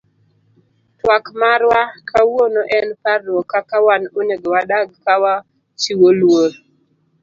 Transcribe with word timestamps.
Twak 0.99 1.25
marwa 1.39 1.81
kawuono 2.09 2.61
en 2.77 2.87
parrouk 3.03 3.47
kaka 3.51 3.77
wan 3.85 4.03
onego 4.19 4.47
wadak 4.55 4.87
kawachiwo 5.05 6.07
luor. 6.19 6.51